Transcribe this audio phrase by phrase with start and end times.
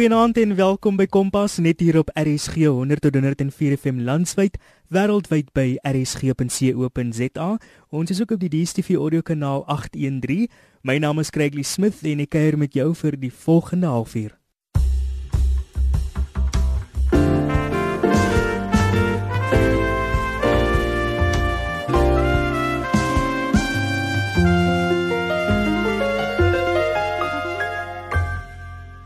[0.00, 4.56] Goeienaand en welkom by Kompas net hier op RSG 100 tot 104 FM landwyd
[4.88, 7.50] wêreldwyd by rsg.co.za.
[7.92, 10.48] Ons is ook op die DStv audio kanaal 813.
[10.88, 14.39] My naam is Craigly Smith en ek kuier met jou vir die volgende halfuur.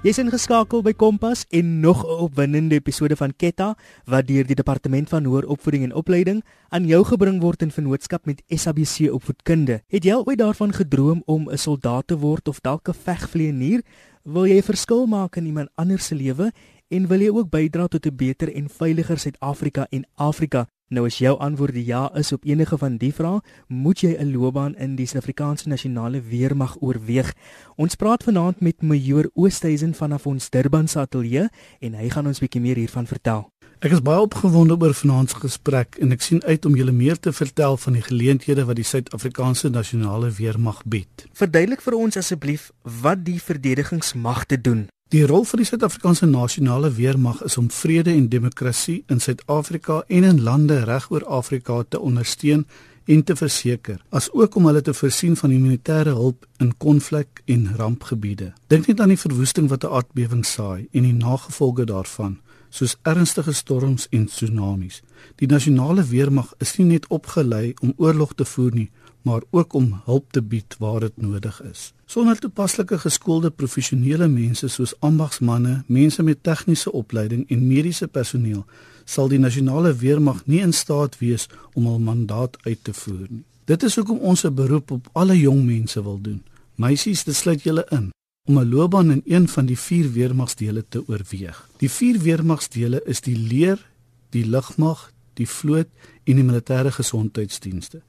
[0.05, 5.09] Jy's ingeskakel by Kompas en nog 'n opwindende episode van Ketta wat deur die Departement
[5.09, 9.81] van Hoër Opvoeding en Opleiding aan jou gebring word in vennootskap met SABC Opvoedkunde.
[9.89, 13.81] Het jy ooit daarvan gedroom om 'n soldaat te word of dalk 'n vegvlieënier?
[14.25, 16.53] Wil jy 'n verskil maak in iemand anders se lewe
[16.89, 20.67] en wil jy ook bydra tot 'n beter en veiliger Suid-Afrika en Afrika?
[20.93, 24.77] Nou as jou antwoord ja is op enige van die vrae, moet jy 'n loopbaan
[24.77, 27.33] in die Suid-Afrikaanse Nasionale Weermag oorweeg.
[27.77, 31.49] Ons praat vanaand met Majoor Oosthuizen vanaf ons Durban se ateljee
[31.81, 33.49] en hy gaan ons bietjie meer hiervan vertel.
[33.81, 37.19] Ek is baie opgewonde oor vanaand se gesprek en ek sien uit om julle meer
[37.19, 41.27] te vertel van die geleenthede wat die Suid-Afrikaanse Nasionale Weermag bied.
[41.33, 44.89] Verduidelik vir ons asseblief wat die verdedigingsmagte doen.
[45.13, 50.25] Die rol van die Suid-Afrikaanse Nasionale Weermag is om vrede en demokrasie in Suid-Afrika en
[50.25, 52.65] in lande regoor Afrika te ondersteun
[53.05, 58.55] en te verseker, asook om hulle te voorsien van humanitêre hulp in konflik en rampgebiede.
[58.73, 62.39] Dink net aan die verwoesting wat 'n aardbewing saai en die nagevolge daarvan,
[62.71, 65.03] soos ernstige storms en tsunamies.
[65.37, 68.91] Die Nasionale Weermag is nie net opgelei om oorlog te voer nie,
[69.25, 71.93] maar ook om hulp te bied waar dit nodig is.
[72.07, 78.67] Sonder toepaslike geskoolde professionele mense soos ambagsmanne, mense met tegniese opleiding en mediese personeel,
[79.05, 83.45] sal die nasionale weermag nie in staat wees om hul mandaat uit te voer nie.
[83.65, 86.43] Dit is hoekom ons 'n beroep op alle jong mense wil doen.
[86.75, 88.11] Meisies, dit sluit julle in
[88.49, 91.69] om 'n loopbaan in een van die vier weermagsdele te oorweeg.
[91.77, 93.91] Die vier weermagsdele is die leer,
[94.31, 95.89] die lugmag, die vloot
[96.25, 98.03] en die militêre gesondheidsdienste.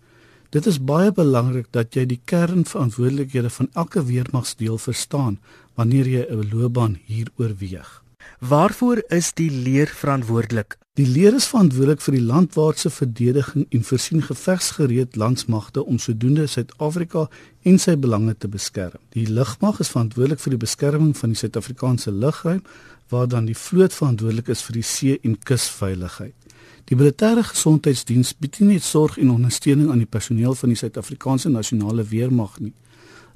[0.49, 5.39] Dit is baie belangrik dat jy die kernverantwoordelikhede van elke weermagsdeel verstaan
[5.75, 8.03] wanneer jy 'n loopbaan hier oorweeg.
[8.39, 10.77] Waarvoor is die leer verantwoordelik?
[10.95, 17.27] Die leer is verantwoordelik vir die landwaartse verdediging en voorsien gevegsgereed landsmagte om sodoende Suid-Afrika
[17.61, 18.99] en sy belange te beskerm.
[19.09, 22.63] Die lugmag is verantwoordelik vir die beskerming van die Suid-Afrikaanse lugruim,
[23.09, 26.44] waar dan die vloot verantwoordelik is vir die see- en kusveiligheid.
[26.85, 31.49] Die militêre gesondheidsdiens bied nie net sorg en ondersteuning aan die personeel van die Suid-Afrikaanse
[31.49, 32.75] nasionale weermag nie.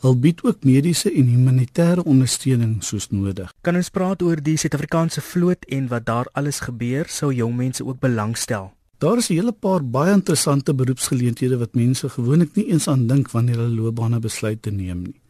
[0.04, 3.50] Hulle bied ook mediese en humanitêre ondersteuning soos nodig.
[3.66, 7.86] Kan ons praat oor die Suid-Afrikaanse vloot en wat daar alles gebeur sou jong mense
[7.86, 8.70] ook belangstel?
[9.02, 13.32] Daar is 'n hele paar baie interessante beroepsgeleenthede wat mense gewoonlik nie eens aan dink
[13.32, 15.22] wanneer hulle loopbane besluit te neem nie.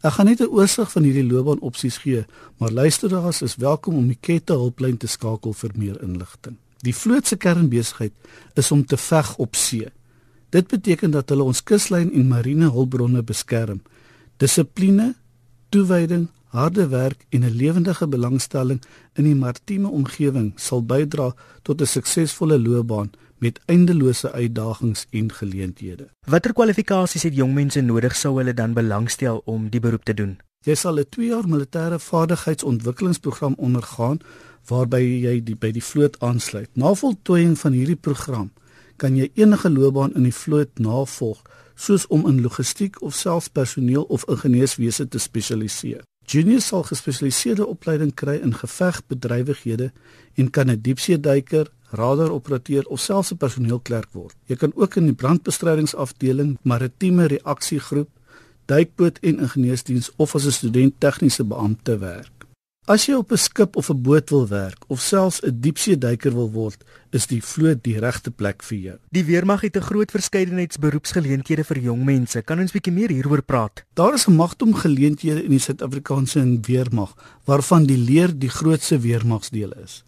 [0.00, 2.24] Ek gaan net 'n oorsig van hierdie loopbaanopsies gee,
[2.58, 6.56] maar luisteraars is welkom om die Kette hulplyn te skakel vir meer inligting.
[6.84, 8.12] Die vloot se kernbesigheid
[8.54, 9.88] is om te veg op see.
[10.48, 13.82] Dit beteken dat hulle ons kuslyn en marine hulpbronne beskerm.
[14.36, 15.14] Dissipline,
[15.68, 18.82] toewyding, harde werk en 'n lewendige belangstelling
[19.14, 26.08] in die maritieme omgewing sal bydra tot 'n suksesvolle loopbaan met eindelose uitdagings en geleenthede.
[26.24, 30.38] Watter kwalifikasies het jong mense nodig sou hulle dan belangstel om die beroep te doen?
[30.64, 34.18] Jy sal 'n 2 jaar militêre vaardigheidsontwikkelingsprogram ondergaan
[34.68, 36.70] waarby jy die, by die vloot aansluit.
[36.74, 38.50] Na voltooiing van hierdie program
[38.96, 41.42] kan jy enige loopbaan in die vloot navolg,
[41.76, 46.02] soos om in logistiek of selfs personeel of ingenieurswese te spesialiseer.
[46.26, 49.92] Juniors sal gespesialiseerde opleiding kry in gevegbedrywighede
[50.34, 54.34] en kan 'n diepseeduiker, radaroperateur of selfs 'n personeelklerk word.
[54.46, 58.08] Jy kan ook in die brandbestrydingsafdeling, maritieme reaksiegroep,
[58.64, 62.35] duikboot en ingenieursdiens of as 'n student tegniese beampte werk.
[62.86, 66.50] As jy op 'n skip of 'n boot wil werk of selfs 'n diepseeduiker wil
[66.50, 68.98] word, is die vloot die regte plek vir jou.
[69.10, 72.42] Die weermag het 'n groot verskeidenheid beroepsgeleenthede vir jong mense.
[72.42, 73.84] Kan ons bietjie meer hieroor praat?
[73.94, 77.14] Daar is 'n magdom geleenthede in die Suid-Afrikaanse weermag,
[77.44, 80.04] waarvan die leer die grootste weermagsdeel is.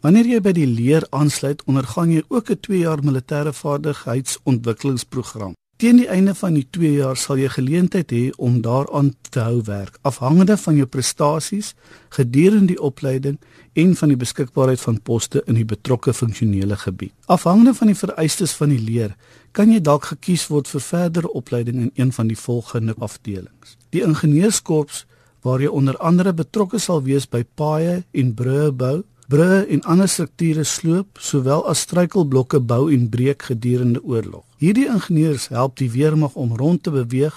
[0.00, 5.54] Wanneer jy by die leer aansluit, ondergaan jy ook 'n 2 jaar militêre vaardigheidsontwikkelingsprogram.
[5.80, 9.62] Teen die einde van die 2 jaar sal jy geleentheid hê om daaraan te hou
[9.64, 11.70] werk, afhangende van jou prestasies
[12.12, 13.38] gedurende die opleiding
[13.80, 17.14] en van die beskikbaarheid van poste in die betrokke funksionele gebied.
[17.32, 19.14] Afhangende van die vereistes van die leer,
[19.56, 23.78] kan jy dalk gekies word vir verdere opleiding in een van die volgende afdelings.
[23.96, 25.06] Die ingenieurskorps
[25.40, 28.98] waar jy onder andere betrokke sal wees by paaie en brûe bou,
[29.30, 34.42] brûe en ander strukture sloop, sowel as struikelblokke bou en breek gedurende oorlog.
[34.58, 37.36] Hierdie ingenieurs help die weermag om rond te beweeg,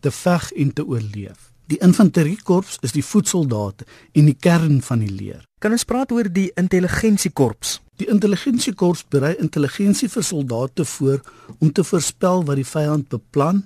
[0.00, 1.50] te veg en te oorleef.
[1.68, 5.44] Die infanteriekorps is die voetsoldate en die kern van die leer.
[5.60, 7.78] Kan ons praat oor die intelligensiekorps?
[8.00, 11.22] Die intelligensiekorps berei intelligensie vir soldate voor
[11.58, 13.62] om te voorspel wat die vyand beplan,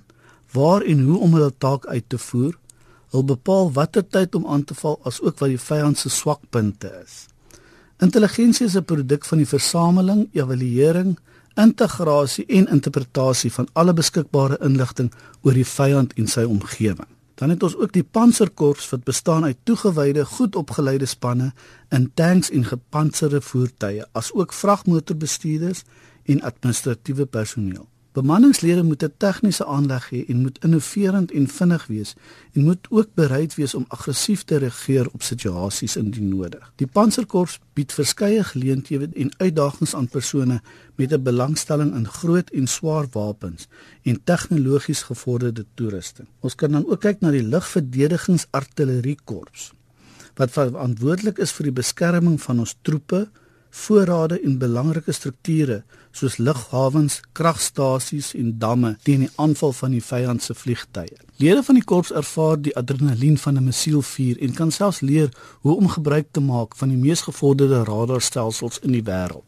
[0.54, 2.54] waar en hoe om hulle taak uit te voer.
[3.14, 7.26] Hulle bepaal watter tyd om aan te val asook wat die vyand se swakpunte is.
[7.98, 11.18] Intelligensie is 'n produk van die versameling, evaluering,
[11.54, 15.12] integrasie en interpretasie van alle beskikbare inligting
[15.42, 17.08] oor die vyand en sy omgewing.
[17.34, 21.52] Dan het ons ook die panserkorps wat bestaan uit toegewyde, goed opgeleide spanne
[21.88, 25.82] in tanks en gepantserde voertuie, asook vragmotorbestuurders
[26.24, 27.88] en administratiewe personeel.
[28.12, 32.14] Bemanningslede moet 'n tegniese aanleg hê en moet innoverend en vinnig wees
[32.52, 36.72] en moet ook bereid wees om aggressief te reageer op situasies indien nodig.
[36.76, 40.62] Die panserkorps bied verskeie geleenthede en uitdagings aan persone
[40.94, 43.68] met 'n belangstelling in groot en swaar wapens
[44.02, 46.28] en tegnologies gevorderde toerusting.
[46.40, 49.72] Ons kan dan ook kyk na die lugverdedigingsartilleriekorps
[50.38, 53.28] wat verantwoordelik is vir die beskerming van ons troepe
[53.70, 55.82] voorrade en belangrike strukture
[56.18, 61.18] soos lughawens, kragstasies en damme teen die aanval van die vyand se vliegtye.
[61.38, 65.28] Lede van die korps ervaar die adrenalien van 'n missielvuur en kan selfs leer
[65.60, 69.46] hoe om gebruik te maak van die mees gevorderde radarstelsels in die wêreld.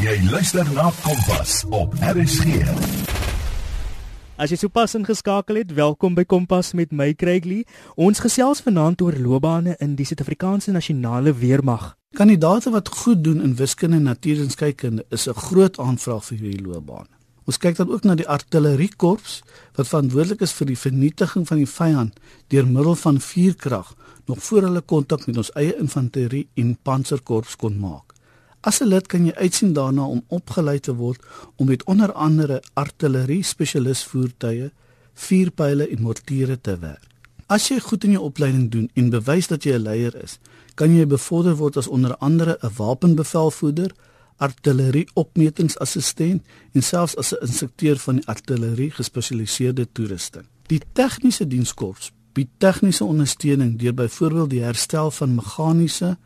[0.00, 3.15] Jy luister na Kompas op RSG.
[4.36, 7.62] As jy sopas ingeskakel het, welkom by Kompas met my Craigley.
[7.96, 11.94] Ons gesels vanaand oor loopbane in die Suid-Afrikaanse Nasionale Weermag.
[12.20, 17.08] Kandidate wat goed doen in wiskunde en natuurenskykunde is 'n groot aanvraag vir hierdie loopbaan.
[17.46, 19.42] Ons kyk dan ook na die artilleriekorps
[19.74, 23.94] wat verantwoordelik is vir die vernietiging van die vyand deur middel van vuurkrag
[24.26, 28.05] nog voor hulle kontak met ons eie infanterie en panserkorps kon maak.
[28.66, 31.22] As 'n lid kan jy uitsien daarna om opgelei te word
[31.56, 34.70] om met onder andere artillerie spesialis voertuie,
[35.14, 37.06] vuurpyle en mortiere te werk.
[37.46, 40.38] As jy goed in jou opleiding doen en bewys dat jy 'n leier is,
[40.74, 43.90] kan jy bevorder word as onder andere 'n wapenbevelvoerder,
[44.36, 46.42] artillerie opmetingsassistent
[46.72, 50.44] en selfs as 'n instrukteur van die artillerie gespesialiseerde toerusting.
[50.66, 56.18] Die tegniese dienskorps bied tegniese ondersteuning deur byvoorbeeld die herstel van meganiese,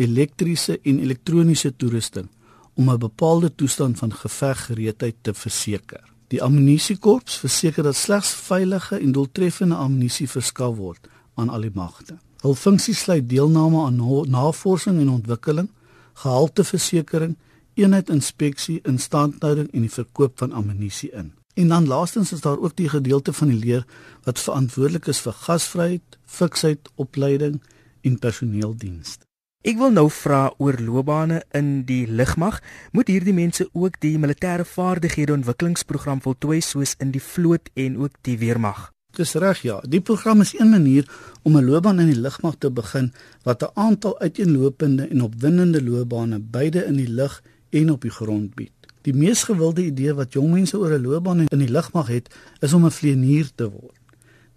[0.00, 2.28] elektriese en elektroniese toerusting
[2.74, 6.02] om 'n bepaalde toestand van geveggereedheid te verseker.
[6.28, 12.18] Die ammunisiekorps verseker dat slegs veilige en doeltreffende ammunisie verskaf word aan al die magte.
[12.40, 15.70] Hul funksie sluit deelname aan navorsing en ontwikkeling,
[16.12, 17.36] gehalteversekering,
[17.74, 21.32] eenheidinspeksie, instandhouding en die verkoop van ammunisie in.
[21.54, 23.86] En dan laastens is daar ook die gedeelte van die leer
[24.22, 27.62] wat verantwoordelik is vir gasvryheid, fiksheid, opleiding
[28.00, 29.29] en personeeldienste.
[29.60, 32.62] Ek wil nou vra oor loopbane in die lugmag.
[32.96, 38.16] Moet hierdie mense ook die militêre vaardighede ontwikkelingsprogram voltooi soos in die vloot en ook
[38.24, 38.86] die weermag?
[39.18, 39.76] Dis reg ja.
[39.84, 41.04] Die program is een manier
[41.42, 43.12] om 'n loopbaan in die lugmag te begin
[43.42, 48.54] wat 'n aantal uiteenlopende en opwindende loopbane beide in die lug en op die grond
[48.54, 48.72] bied.
[49.02, 52.72] Die mees gewilde idee wat jong mense oor 'n loopbaan in die lugmag het, is
[52.72, 53.99] om 'n vlieënier te word.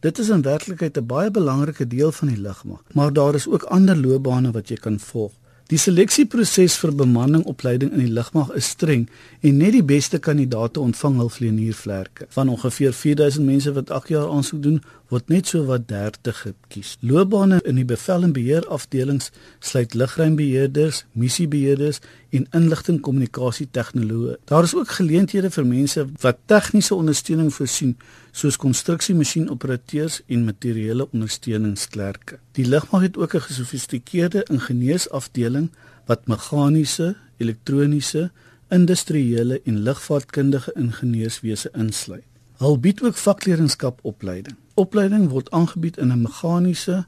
[0.03, 3.63] Dit is in werklikheid 'n baie belangrike deel van die lugmag, maar daar is ook
[3.63, 5.31] ander loopbane wat jy kan volg.
[5.67, 9.09] Die seleksieproses vir bemanningopleiding in die lugmag is streng
[9.39, 12.25] en net die beste kandidaate ontvang hul vlieëniervlerke.
[12.29, 16.95] Van ongeveer 4000 mense wat elke jaar aansoek doen, word net so wat 30 gekies.
[17.05, 19.29] Loopbane in die bevel en beheer afdelings
[19.61, 22.01] sluit lugruimbeheerders, missiebeheerders
[22.33, 24.39] en inligtingkommunikasie tegnoloë.
[24.49, 27.93] Daar is ook geleenthede vir mense wat tegniese ondersteuning voorsien,
[28.33, 32.39] soos konstruksiemasjienoperateurs en materiële ondersteuningsklerke.
[32.57, 35.69] Die lugmag het ook 'n gesofistikeerde ingenieursafdeling
[36.05, 38.31] wat meganiese, elektroniese,
[38.69, 42.32] industriële en lugvaartkundige ingenieurswese insluit.
[42.61, 44.55] Hulle bied ook vakleerlingskap opleiding.
[44.75, 47.05] Opleiding word aangebied in 'n meganiese,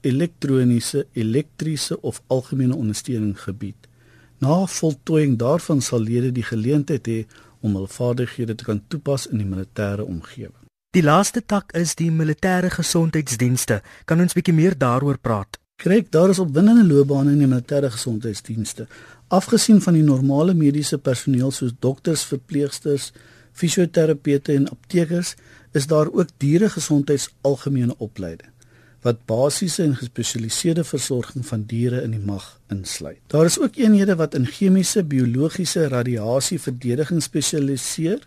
[0.00, 3.88] elektroniese, elektriese of algemene ondersteuning gebied.
[4.38, 7.26] Na voltooiing daarvan sal lede die geleentheid hê
[7.60, 10.62] om hul vaardighede te kan toepas in die militêre omgewing.
[10.90, 13.82] Die laaste tak is die militêre gesondheidsdienste.
[14.04, 15.56] Kan ons bietjie meer daaroor praat?
[15.82, 18.86] Kyk, daar is opwindende loopbane in die militêre gesondheidsdienste.
[19.28, 23.12] Afgesien van die normale mediese personeel soos dokters, verpleegsters,
[23.52, 25.34] fisioterapeute en aptekers
[25.72, 28.50] is daar ook dieregesondheidsalgemene opleiding
[29.02, 33.18] wat basiese en gespesialiseerde versorging van diere in die mag insluit.
[33.26, 38.22] Daar is ook eenhede wat in chemiese, biologiese, radiasie verdediging spesialiseer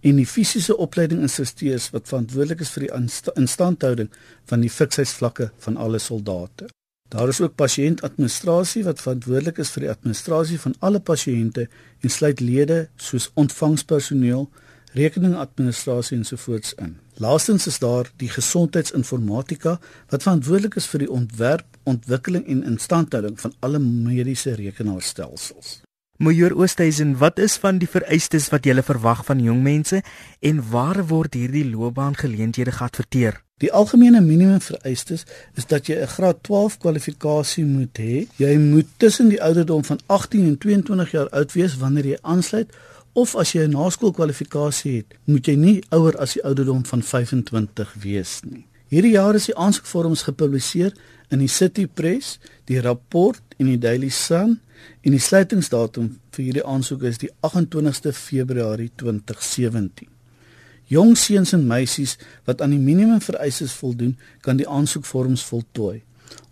[0.00, 4.08] en die fisiese opleiding instrukteurs wat verantwoordelik is vir die instandhouding
[4.48, 6.70] van die fiksheidsvlakke van alle soldate.
[7.12, 11.68] Daar is ook pasiëntadministrasie wat verantwoordelik is vir die administrasie van alle pasiënte
[12.00, 14.48] en sluit lede soos ontvangspersoneel,
[14.94, 16.96] rekeningadministrasie ensovoorts in.
[17.22, 19.78] Laastens is daar die gesondheidsinformatika
[20.10, 25.80] wat verantwoordelik is vir die ontwerp, ontwikkeling en instandhouding van alle mediese rekenaarstelsels.
[26.16, 29.98] Major Oosthuizen, wat is van die vereistes wat jy verwag van jong mense
[30.40, 33.40] en waar word hierdie loopbaangeleenthede geadverteer?
[33.62, 35.24] Die algemene minimum vereistes
[35.58, 38.26] is dat jy 'n graad 12 kwalifikasie moet hê.
[38.36, 42.70] Jy moet tussen die ouderdom van 18 en 22 jaar oud wees wanneer jy aansluit
[43.14, 47.94] of as jy 'n naskoolkwalifikasie het, moet jy nie ouer as die ouderdom van 25
[48.02, 48.66] wees nie.
[48.88, 50.92] Hierdie jaar is die aansoekvorms gepubliseer
[51.30, 54.60] in die City Press, die rapport en die Daily Sun
[55.02, 60.08] en die sluitingsdatum vir hierdie aansoek is die 28ste Februarie 2017.
[60.92, 66.02] Jong seuns en meisies wat aan die minimum vereistes voldoen, kan die aansoekvorms voltooi.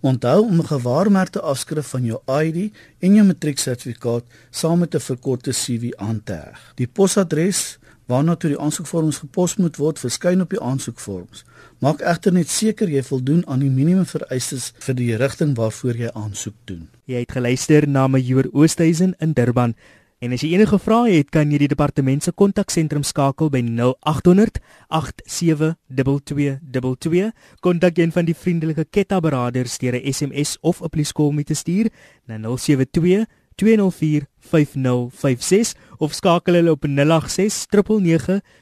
[0.00, 5.50] Onthou om 'n gewaarmerkte afskrif van jou ID en jou matrieksertifikaat saam met 'n verkorte
[5.50, 6.72] CV aan te heg.
[6.74, 11.44] Die posadres waarna toe die aansoekvorms gepos moet word, verskyn op die aansoekvorms.
[11.78, 16.10] Maak egter net seker jy voldoen aan die minimum vereistes vir die rigting waarvoor jy
[16.14, 16.88] aansoek doen.
[17.10, 19.74] Jy het geluister na Major Oosthuizen in Durban.
[20.22, 24.60] En as jy enige vrae het, kan jy die departement se kontaksentrum skakel by 0800
[24.94, 27.32] 872222.
[27.66, 31.54] Kontak een van die vriendelike Ketta beraders deur 'n SMS of 'n pleskool met te
[31.54, 31.90] stuur
[32.26, 33.26] na 072
[33.56, 37.66] 204 5056 of skakel hulle op 086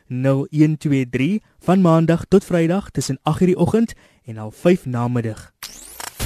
[0.09, 3.93] 9990123 van maandag tot vrydag tussen 8:00 die oggend
[4.25, 5.52] en 05:00 namiddag.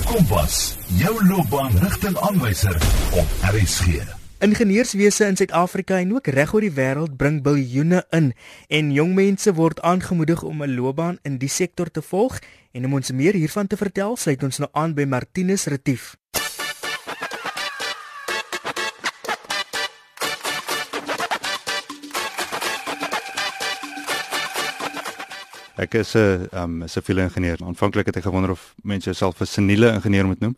[0.06, 2.76] Kompas, jou loopbaanrigtingaanwyser
[3.12, 4.22] op RSG.
[4.44, 8.26] Ingenieurswese in Suid-Afrika en ook reg oor die wêreld bring biljoene in
[8.68, 12.38] en jong mense word aangemoedig om 'n loopbaan in die sektor te volg
[12.72, 16.16] en om ons meer hiervan te vertel, sluit ons nou aan by Martinus Retief.
[25.76, 27.58] Ek is 'n um, siviele ingenieur.
[27.64, 30.56] Aanvanklik het ek gewonder of mense jouself 'n seniele ingenieur moet noem.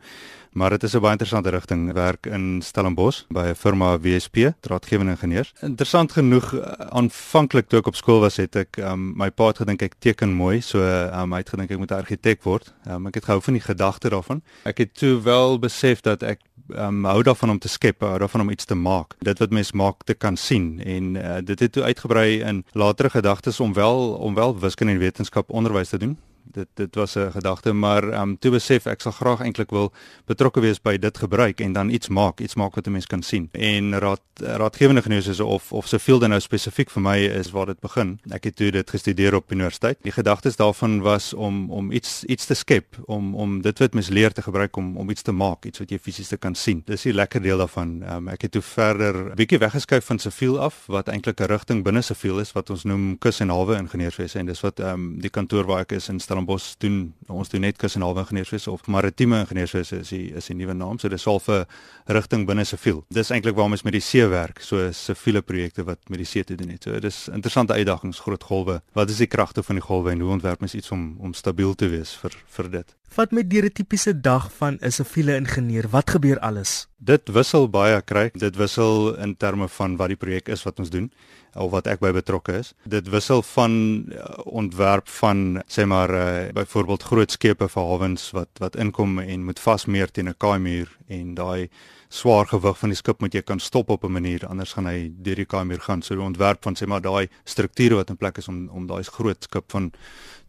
[0.57, 1.93] Maar dit is 'n baie interessante rigting.
[1.93, 5.53] Werk in Stellenbosch by 'n firma WSP, draadgewende ingenieurs.
[5.61, 9.57] Interessant genoeg, uh, aanvanklik toe ek op skool was, het ek um, my pa het
[9.57, 12.73] gedink ek teken mooi, so um, hy het gedink ek moet 'n argitek word.
[12.89, 14.43] Um, ek het gehou van die gedagte daarvan.
[14.65, 18.41] Ek het toe wel besef dat ek um, hou daarvan om te skep, hou daarvan
[18.41, 19.15] om iets te maak.
[19.19, 23.11] Dit wat mens maak te kan sien en uh, dit het toe uitgebrei in latere
[23.11, 26.19] gedagtes om wel om wel wiskunde en wetenskap onderwys te doen
[26.53, 29.93] dit dit was 'n gedagte maar um, toe besef ek sal graag eintlik wil
[30.27, 33.23] betrokke wees by dit gebruik en dan iets maak iets maak wat 'n mens kan
[33.23, 33.49] sien.
[33.53, 37.81] En raad raadgewende genees of of se field nou spesifiek vir my is waar dit
[37.81, 38.19] begin.
[38.31, 39.99] Ek het toe dit gestudeer op universiteit.
[40.03, 44.09] Die gedagtes daarvan was om om iets iets te skep om om dit wat mens
[44.09, 46.83] leer te gebruik om om iets te maak iets wat jy fisies kan sien.
[46.87, 48.03] Dis die lekker deel daarvan.
[48.13, 51.85] Um, ek het toe verder bietjie weggeskuif van se field af wat eintlik 'n rigting
[51.85, 54.39] binne se field is wat ons noem kus en hawe ingenieurswese.
[54.39, 57.79] En dis wat um, die kantoor waar ek is in Stellenbosch doen ons doen net
[57.81, 60.99] kus en halwe ingenieurswese of maritieme ingenieurswese is die is die nuwe naam.
[60.99, 61.65] So dis al vir
[62.13, 63.03] rigting binne siviel.
[63.11, 66.45] Dis eintlik waarom ons met die see werk so siviele projekte wat met die see
[66.45, 66.85] te doen het.
[66.85, 68.81] So dis interessante uitdagings groot golwe.
[68.93, 71.75] Wat is die kragte van die golwe en hoe ontwerp mens iets om om stabiel
[71.75, 75.89] te wees vir vir dit Vat met die tipiese dag van 'n siviele ingenieur.
[75.89, 76.87] Wat gebeur alles?
[76.99, 78.31] Dit wissel baie kry.
[78.33, 81.13] Dit wissel in terme van wat die projek is wat ons doen
[81.55, 82.75] of wat ek by betrokke is.
[82.85, 83.73] Dit wissel van
[84.13, 89.45] uh, ontwerp van sê maar uh, byvoorbeeld groot skepe vir hawens wat wat inkom en
[89.45, 91.69] moet vasmeer teen 'n kaaimuur en daai
[92.09, 95.13] swaar gewig van die skip moet jy kan stop op 'n manier anders gaan hy
[95.23, 96.03] deur die kaaimuur gaan.
[96.03, 99.03] So die ontwerp van sê maar daai strukture wat in plek is om om daai
[99.03, 99.93] groot skip van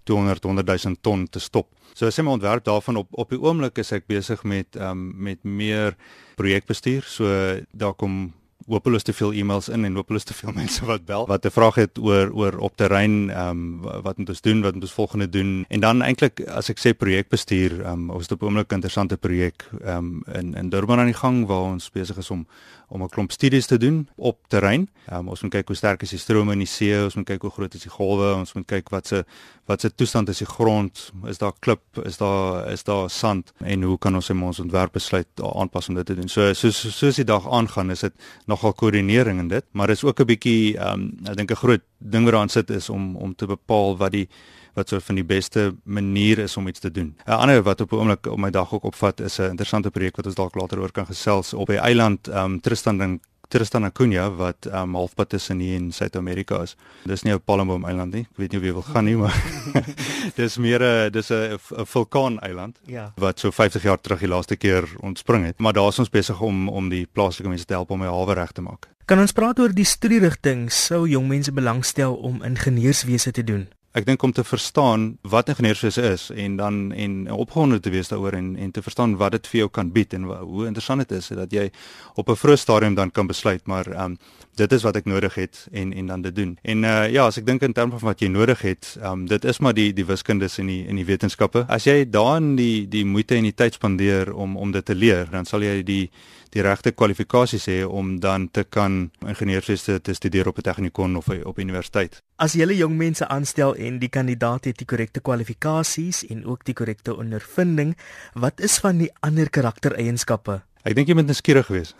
[0.07, 1.69] 200 100 000 ton te stop.
[1.93, 4.91] So as jy my ontwerp daarvan op op die oomblik is ek besig met ehm
[4.91, 5.97] um, met meer
[6.39, 7.03] projekbestuur.
[7.03, 7.27] So
[7.73, 8.33] daar kom
[8.67, 11.75] hopeloos te veel e-mails in en hopeloos te veel mense wat bel wat 'n vraag
[11.75, 15.29] het oor oor op terrein ehm um, wat moet ons doen wat moet ons volgende
[15.29, 18.75] doen en dan eintlik as ek sê projekbestuur ehm um, ons het op oomblik 'n
[18.75, 22.47] interessante projek ehm um, in in Durban aan die gang waar ons besig is om
[22.87, 24.89] om 'n klomp studies te doen op terrein.
[25.11, 27.41] Um, ons moet kyk hoe sterk is die strome in die see, ons moet kyk
[27.41, 29.25] hoe groot is die golwe, ons moet kyk wat se
[29.65, 33.81] wat se toestand is die grond, is daar klip, is daar is daar sand en
[33.83, 36.29] hoe kan ons ons ontwerp besluit aanpas om dit te doen.
[36.29, 38.13] So so so soos die dag aangaan, is dit
[38.45, 42.23] nogal koördinering in dit, maar is ook 'n bietjie um, ek dink 'n groot ding
[42.23, 44.29] wat daarin sit is om om te bepaal wat die
[44.77, 47.15] wat so van die beste manier is om iets te doen.
[47.25, 50.15] 'n Ander wat op 'n oomblik op my dag ook opvat is 'n interessante projek
[50.15, 53.19] wat ons dalk later oor kan gesels op die eiland um, Tristan en
[53.49, 56.75] Tristan Acuna wat um, halfpad tussen hier en Suid-Amerika is.
[57.05, 58.21] Dis nie 'n palmboom eiland nie.
[58.31, 59.33] Ek weet nie of jy wil gaan nie, maar
[60.35, 63.13] dis meer 'n dis 'n vulkaan eiland Ja.
[63.15, 65.59] wat so 50 jaar terug die laaste keer ontspring het.
[65.59, 68.33] Maar daar is ons besig om om die plaaslike mense te help om die hawe
[68.33, 68.87] reg te maak.
[69.05, 73.67] Kan ons praat oor die studierigting sou jong mense belangstel om ingenieurswese te doen?
[73.97, 78.35] Ek dink om te verstaan wat ingenieurswese is en dan en opgewonde te wees daaroor
[78.37, 81.31] en en te verstaan wat dit vir jou kan bied en hoe interessant dit is
[81.39, 81.71] dat jy
[82.13, 84.17] op 'n vroeë stadium dan kan besluit maar ehm um,
[84.55, 86.57] dit is wat ek nodig het en en dan dit doen.
[86.61, 89.27] En uh ja, as ek dink in terme van wat jy nodig het, ehm um,
[89.27, 91.65] dit is maar die die wiskundes en die en die wetenskappe.
[91.67, 95.27] As jy daarin die die moeite en die tyd spandeer om om dit te leer,
[95.31, 96.09] dan sal jy die
[96.57, 101.29] die regte kwalifikasies hê om dan te kan ingenieurswese te studeer op 'n tegnikon of
[101.29, 102.21] op universiteit.
[102.35, 106.73] As jy jong mense aanstel en die kandidaat het die korrekte kwalifikasies en ook die
[106.73, 107.95] korrekte ondervinding,
[108.33, 110.61] wat is van die ander karaktereienskappe?
[110.83, 111.95] Ek dink jy moet nuuskierig wees.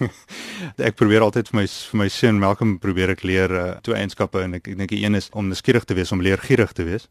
[0.88, 4.42] ek probeer altyd vir my vir my seun Malcolm probeer ek leer uh, twee eienskappe
[4.42, 7.08] en ek, ek dink die een is om nuuskierig te wees, om leergierig te wees.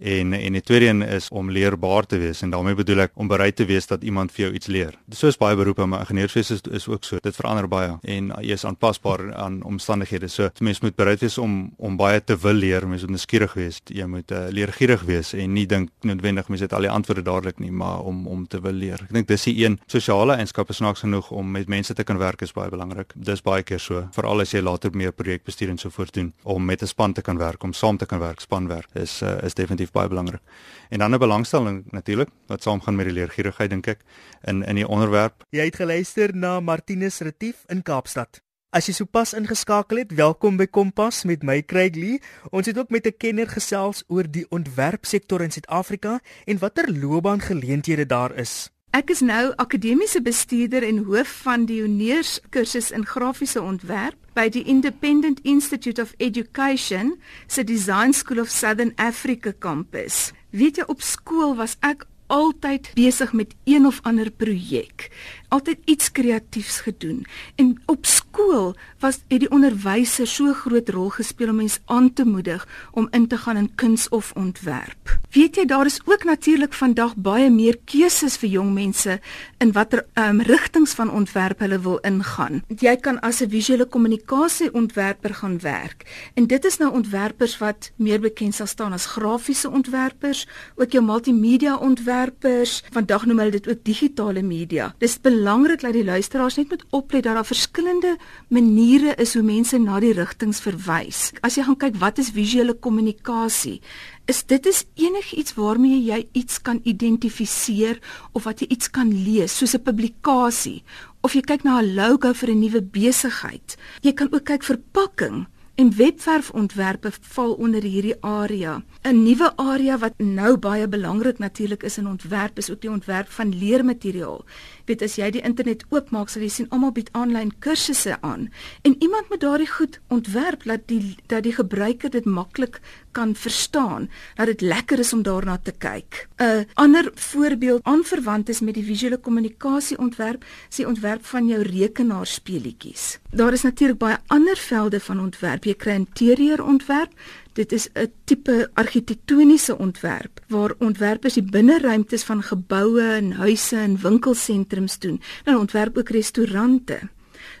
[0.00, 3.28] En en die tweede een is om leerbaar te wees en daarmee bedoel ek om
[3.28, 4.96] bereid te wees dat iemand vir jou iets leer.
[5.06, 7.18] Dit soos baie beroepe, maar ingenieurswese is, is ook so.
[7.22, 10.28] Dit verander baie en jy is aanpasbaar aan omstandighede.
[10.28, 13.80] So mens moet bereid wees om om baie te wil leer, mens moet nuuskierig wees,
[13.86, 17.58] jy moet uh, leergierig wees en nie dink noodwendig mens het al die antwoorde dadelik
[17.62, 19.06] nie, maar om om te wil leer.
[19.06, 22.18] Ek dink dis die een sosiale eienskap is snaaks genoeg om met mense te kan
[22.18, 23.12] werk is baie belangrik.
[23.14, 26.64] Dis baie keer so, veral as jy later meer projekbestuur en so voort doen om
[26.64, 29.54] met 'n span te kan werk, om saam te kan werk, spanwerk is uh, is
[29.54, 30.40] definitief baie belangrik.
[30.88, 34.00] En dan 'n belangstelling natuurlik wat saamgaan met die leergierigheid dink ek
[34.44, 35.44] in in die onderwerp.
[35.50, 38.42] Jy het geluister na Martinus Retief in Kaapstad.
[38.74, 42.18] As jy sopas ingeskakel het, welkom by Kompas met my Craig Lee.
[42.50, 48.06] Ons het ook met 'n kenner gesels oor die ontwerpsektor in Suid-Afrika en watter loopbaangeleenthede
[48.06, 48.70] daar is.
[48.90, 54.64] Ek is nou akademiese bestuurder en hoof van die honeurskursus in grafiese ontwerp by die
[54.66, 57.14] Independent Institute of Education
[57.46, 60.32] se Design School of Southern Africa kampus.
[60.50, 65.10] Weet jy op skool was ek altyd besig met een of ander projek.
[65.54, 67.26] Altyd iets kreatiefs gedoen.
[67.54, 72.24] En op skool was het die onderwyser so groot rol gespeel om mense aan te
[72.26, 75.12] moedig om in te gaan in kuns of ontwerp.
[75.34, 79.18] Weet jy daar is ook natuurlik vandag baie meer keuses vir jong mense
[79.62, 82.62] in watter um, rigtings van ontwerp hulle wil ingaan.
[82.68, 86.30] Jy kan as 'n visuele kommunikasie ontwerper gaan werk.
[86.34, 91.04] En dit is nou ontwerpers wat meer bekend sal staan as grafiese ontwerpers, ook jou
[91.04, 92.82] multimedia ontwerpers.
[92.90, 94.94] Vandag noem hulle dit ook digitale media.
[94.98, 98.16] Dis belangrik dat die luisteraars net moet oplet dat daar verskillende
[98.48, 101.32] maniere is hoe mense na die rigtings verwys.
[101.42, 103.80] As jy gaan kyk wat is visuele kommunikasie?
[104.26, 108.00] Is dit is enigiets waarmee jy iets kan identifiseer
[108.32, 110.82] of wat jy iets kan lees soos 'n publikasie
[111.22, 113.76] of jy kyk na 'n logo vir 'n nuwe besigheid.
[114.02, 118.82] Jy kan ook kyk verpakking en webwerfontwerpe val onder hierdie area.
[119.02, 123.28] 'n Nuwe area wat nou baie belangrik natuurlik is in ontwerp is ook die ontwerp
[123.28, 124.44] van leermateriaal.
[124.84, 128.50] Weet as jy die internet oopmaak, sal jy sien almal bied aanlyn kursusse aan
[128.82, 132.80] en iemand moet daardie goed ontwerp dat die dat die gebruiker dit maklik
[133.14, 136.28] kan verstaan, dat dit lekker is om daarna te kyk.
[136.38, 143.18] 'n Ander voorbeeld aanverwant is met die visuele kommunikasie ontwerp, sê ontwerp van jou rekenaarspeletjies.
[143.30, 145.64] Daar is natuurlik baie ander velde van ontwerp.
[145.64, 147.12] Jy kry interieur ontwerp.
[147.54, 153.96] Dit is 'n tipe argitektoniese ontwerp waar ontwerpers die binneruimtes van geboue en huise en
[153.96, 155.20] winkelsentrums doen.
[155.44, 157.00] Dan ontwerp ook restaurante.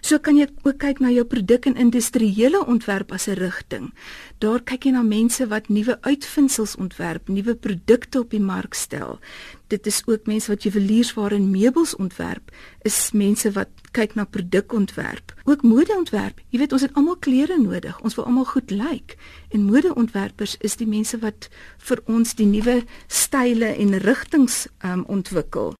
[0.00, 3.94] So kan jy ook kyk na jou produk en industriële ontwerp as 'n rigting.
[4.38, 9.18] Daar kyk jy na mense wat nuwe uitvindsels ontwerp, nuwe produkte op die mark stel.
[9.74, 12.52] Dit is ook mense wat juweliersware en meubels ontwerp,
[12.86, 15.34] is mense wat kyk na produkontwerp.
[15.44, 16.38] Ook modeontwerp.
[16.54, 17.96] Jy weet ons het almal klere nodig.
[18.06, 19.16] Ons wil almal goed lyk.
[19.50, 21.48] En modeontwerpers is die mense wat
[21.88, 25.74] vir ons die nuwe style en rigtings um, ontwikkel.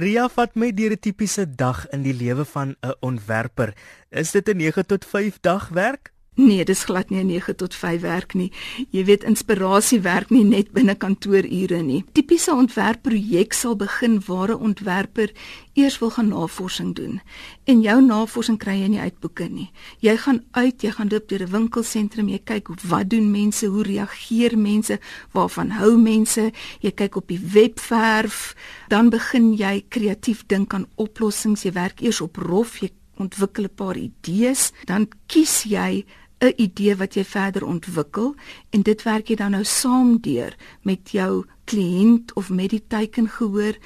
[0.00, 3.76] Ria vat my deur 'n tipiese dag in die lewe van 'n ontwerper.
[4.10, 6.13] Is dit 'n 9 tot 5 dag werk?
[6.36, 8.52] Nee, dis glad nie 'n 9 tot 5 werk nie.
[8.90, 12.04] Jy weet inspirasie werk nie net binne kantoorure nie.
[12.12, 15.32] Tipiese ontwerpprojek sal begin waar 'n ontwerper
[15.72, 17.20] eers wil gaan navorsing doen.
[17.64, 19.70] En jou navorsing kry jy nie uit boeke nie.
[19.98, 23.82] Jy gaan uit, jy gaan loop deur 'n winkelsentrum, jy kyk wat doen mense, hoe
[23.82, 24.98] reageer mense,
[25.32, 28.56] waarvan hou mense, jy kyk op die webwerf,
[28.88, 31.62] dan begin jy kreatief dink aan oplossings.
[31.62, 36.04] Jy werk eers op rof, jy ontwikkel 'n paar idees, dan kies jy
[36.40, 38.34] 'n idee wat jy verder ontwikkel
[38.70, 43.78] en dit werk jy dan nou saam deur met jou kliënt of met die teikengehoor.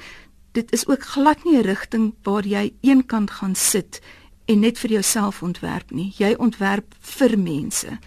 [0.51, 4.01] Dit is ook glad nie 'n rigting waar jy eenkant gaan sit
[4.45, 6.13] en net vir jouself ontwerp nie.
[6.17, 7.99] Jy ontwerp vir mense.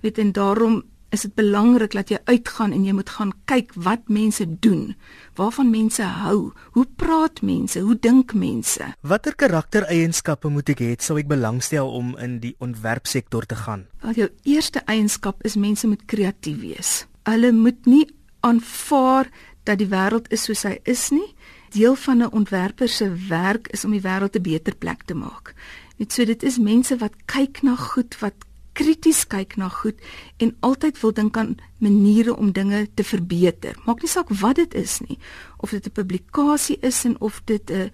[0.00, 4.08] Weet en daarom is dit belangrik dat jy uitgaan en jy moet gaan kyk wat
[4.12, 4.94] mense doen,
[5.38, 8.92] waarvan mense hou, hoe praat mense, hoe dink mense.
[9.00, 13.86] Watter karaktereienskappe moet ek hê sou ek belangstel om in die ontwerpsektor te gaan?
[14.04, 16.92] Wel jou eerste eienskap is mense moet kreatief wees.
[17.28, 18.06] Hulle moet nie
[18.40, 19.28] aanvaar
[19.68, 21.34] dat die wêreld is soos hy is nie.
[21.74, 25.54] Deel van 'n ontwerper se werk is om die wêreld 'n beter plek te maak.
[25.98, 28.34] Net so dit is mense wat kyk na goed, wat
[28.78, 29.98] krities kyk na goed
[30.42, 33.74] en altyd wil dink aan maniere om dinge te verbeter.
[33.86, 35.18] Maak nie saak wat dit is nie,
[35.58, 37.90] of dit 'n publikasie is en of dit 'n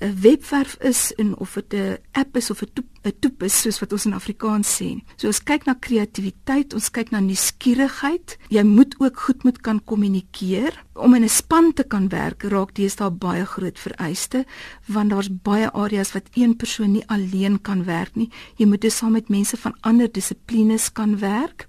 [0.00, 3.60] 'n webwerf is en of dit 'n app is of 'n toep, 'n toep is
[3.60, 5.02] soos wat ons in Afrikaans sê.
[5.16, 8.38] So ons kyk na kreatiwiteit, ons kyk na nuuskierigheid.
[8.48, 10.84] Jy moet ook goed moet kan kommunikeer.
[10.94, 14.46] Om in 'n span te kan werk, raak deesdae baie groot vereiste
[14.86, 18.30] want daar's baie areas wat een persoon nie alleen kan werk nie.
[18.56, 21.68] Jy moet dus saam met mense van ander dissiplines kan werk.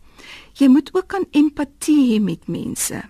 [0.54, 3.02] Jy moet ook kan empatie hê met mense.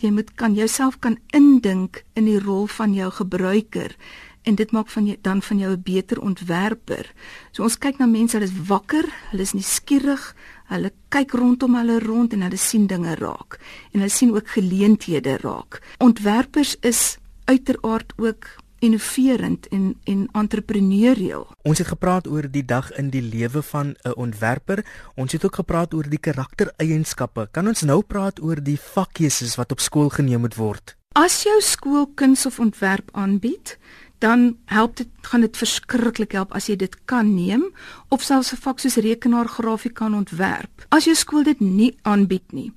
[0.00, 3.96] Jy moet kan jouself kan indink in die rol van jou gebruiker
[4.42, 7.12] en dit maak van jou dan van jou 'n beter ontwerper.
[7.52, 10.34] So ons kyk na mense, hulle is wakker, hulle is nuuskierig,
[10.68, 13.58] hulle kyk rondom hulle rond en hulle sien dinge raak
[13.92, 15.82] en hulle sien ook geleenthede raak.
[15.98, 18.46] Ontwerpers is uiteraard ook
[18.80, 21.48] innoverend en en entrepreneurieel.
[21.62, 24.84] Ons het gepraat oor die dag in die lewe van 'n ontwerper.
[25.14, 27.48] Ons het ook gepraat oor die karaktereienskappe.
[27.50, 30.96] Kan ons nou praat oor die vakkeuses wat op skool geneem moet word?
[31.12, 33.78] As jou skool kuns of ontwerp aanbied,
[34.20, 37.64] dan help dit gaan dit verskriklik help as jy dit kan neem
[38.08, 40.86] of selfs 'n vak soos rekenaar grafika kan ontwerp.
[40.88, 42.72] As jou skool dit nie aanbied nie,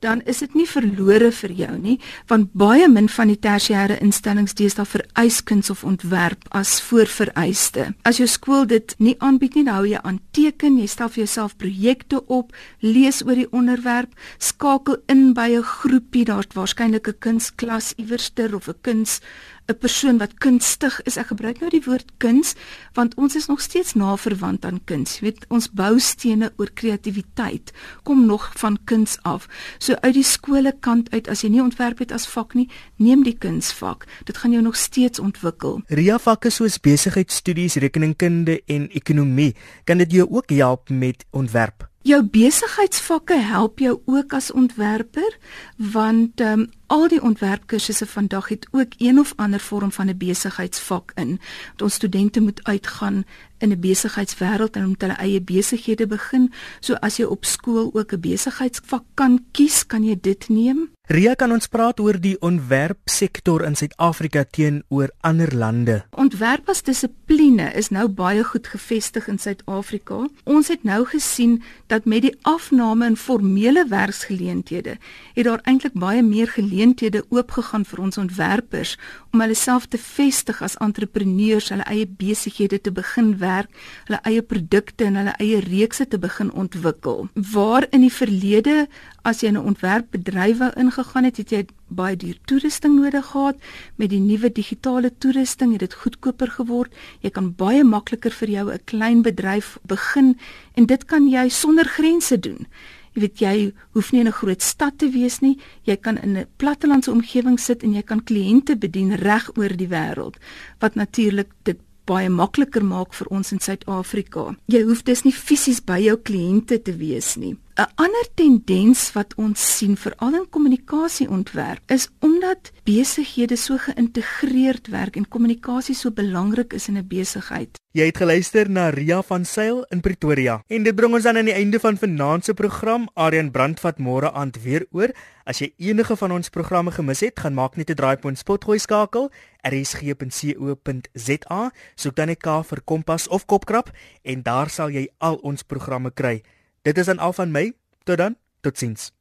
[0.00, 1.96] dan is dit nie verlore vir jou nie,
[2.30, 7.92] want baie min van die tersiêre instellings deesdae vereis kuns of ontwerp as voorvereiste.
[8.08, 11.56] As jou skool dit nie aanbied nie, hou jy aan teken, jy stel vir jouself
[11.56, 17.94] projekte op, lees oor die onderwerp, skakel in by 'n groepie, daar's waarskynlik 'n kunsklas
[17.96, 19.20] iewerster of 'n kuns
[19.68, 21.16] 'n persoon wat kunstig is.
[21.20, 22.54] Ek gebruik nou die woord kuns
[22.96, 25.18] want ons is nog steeds naverwant aan kuns.
[25.18, 29.46] Jy weet, ons boustene oor kreatiwiteit kom nog van kuns af.
[29.88, 32.66] So uit die skole kant uit as jy nie ontwerp het as vak nie,
[33.00, 34.04] neem die kunsvak.
[34.28, 35.78] Dit gaan jou nog steeds ontwikkel.
[35.88, 39.54] Ria vakke soos besigheidstudies, rekeningkunde en ekonomie,
[39.88, 41.88] kan dit jou ook help met ontwerp?
[42.08, 45.34] Jou besigheidsvakke help jou ook as ontwerper
[45.76, 51.12] want um, al die ontwerpkursusse vandag het ook een of ander vorm van 'n besigheidsvak
[51.14, 51.40] in.
[51.70, 53.24] Dat ons studente moet uitgaan
[53.58, 56.52] in 'n besigheidswêreld en met hulle eie besighede begin.
[56.80, 60.97] So as jy op skool ook 'n besigheidsvak kan kies, kan jy dit neem.
[61.08, 65.94] Ria kan ons praat oor die ontwerpsektor in Suid-Afrika teenoor ander lande.
[66.20, 70.26] Ontwerp as dissipline is nou baie goed gevestig in Suid-Afrika.
[70.44, 74.98] Ons het nou gesien dat met die afname in formele werksgeleenthede
[75.38, 78.98] het daar eintlik baie meer geleenthede oopgegaan vir ons ontwerpers
[79.32, 83.72] om hulle self te vestig as entrepreneurs, hulle eie besighede te begin werk,
[84.10, 87.30] hulle eie produkte en hulle eie reekse te begin ontwikkel.
[87.32, 88.88] Waar in die verlede
[89.24, 93.56] as jy 'n ontwerpbedryf wou ingegaan het, het jy baie duur toerusting nodig gehad.
[93.96, 96.92] Met die nuwe digitale toerusting het dit goedkoper geword.
[97.22, 100.36] Jy kan baie makliker vir jou 'n klein bedryf begin
[100.74, 102.66] en dit kan jy sonder grense doen.
[103.14, 105.58] Jy weet jy hoef nie in 'n groot stad te wees nie.
[105.82, 109.88] Jy kan in 'n plattelandse omgewing sit en jy kan kliënte bedien reg oor die
[109.88, 110.36] wêreld
[110.80, 114.56] wat natuurlik dit baie makliker maak vir ons in Suid-Afrika.
[114.66, 117.56] Jy hoef dus nie fisies by jou kliënte te wees nie.
[117.78, 125.16] 'n Ander tendens wat ons sien veral in kommunikasieontwerp is omdat besighede so geïntegreerd werk
[125.16, 127.78] en kommunikasie so belangrik is in 'n besigheid.
[127.94, 131.44] Jy het geluister na Ria van Sail in Pretoria en dit bring ons dan aan
[131.44, 133.08] die einde van vanaand se program.
[133.14, 135.10] Aryan Brandvat môre aand weer oor.
[135.44, 138.42] As jy enige van ons programme gemis het, gaan maak net 'n draai op ons
[138.42, 139.30] potgooi skakel
[139.62, 141.70] rsg.co.za.
[141.94, 143.90] Soek dan net K vir Kompas of Kopkrap
[144.22, 146.42] en daar sal jy al ons programme kry.
[146.88, 147.72] Dit is dan al van my.
[148.02, 148.36] Tot dan.
[148.60, 149.17] Totsiens.